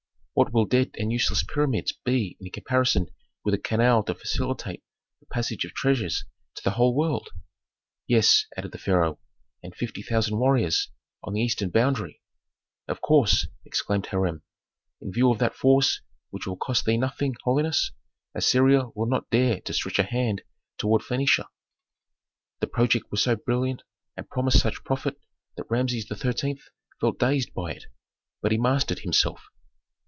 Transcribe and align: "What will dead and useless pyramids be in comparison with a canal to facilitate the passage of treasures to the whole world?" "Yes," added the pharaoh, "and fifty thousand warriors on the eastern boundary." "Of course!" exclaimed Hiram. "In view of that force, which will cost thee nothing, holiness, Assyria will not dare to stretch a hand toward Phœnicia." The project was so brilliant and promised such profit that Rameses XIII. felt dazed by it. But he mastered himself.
"What 0.33 0.53
will 0.53 0.65
dead 0.65 0.91
and 0.97 1.11
useless 1.11 1.43
pyramids 1.43 1.91
be 1.91 2.35
in 2.39 2.49
comparison 2.51 3.07
with 3.43 3.53
a 3.53 3.59
canal 3.59 4.01
to 4.03 4.15
facilitate 4.15 4.81
the 5.19 5.25
passage 5.27 5.65
of 5.65 5.73
treasures 5.73 6.23
to 6.55 6.63
the 6.63 6.71
whole 6.71 6.95
world?" 6.95 7.29
"Yes," 8.07 8.45
added 8.57 8.71
the 8.71 8.77
pharaoh, 8.79 9.19
"and 9.61 9.75
fifty 9.75 10.01
thousand 10.01 10.39
warriors 10.39 10.89
on 11.21 11.33
the 11.33 11.41
eastern 11.41 11.69
boundary." 11.69 12.21
"Of 12.87 13.01
course!" 13.01 13.47
exclaimed 13.65 14.07
Hiram. 14.07 14.41
"In 15.01 15.11
view 15.11 15.29
of 15.31 15.37
that 15.39 15.53
force, 15.53 16.01
which 16.31 16.47
will 16.47 16.55
cost 16.57 16.85
thee 16.85 16.97
nothing, 16.97 17.35
holiness, 17.43 17.91
Assyria 18.33 18.85
will 18.95 19.07
not 19.09 19.29
dare 19.29 19.59
to 19.61 19.73
stretch 19.73 19.99
a 19.99 20.03
hand 20.03 20.41
toward 20.77 21.01
Phœnicia." 21.03 21.49
The 22.61 22.67
project 22.67 23.11
was 23.11 23.21
so 23.21 23.35
brilliant 23.35 23.83
and 24.17 24.29
promised 24.29 24.59
such 24.61 24.85
profit 24.85 25.17
that 25.57 25.69
Rameses 25.69 26.07
XIII. 26.07 26.59
felt 27.01 27.19
dazed 27.19 27.53
by 27.53 27.73
it. 27.73 27.85
But 28.41 28.53
he 28.53 28.57
mastered 28.57 28.99
himself. 28.99 29.45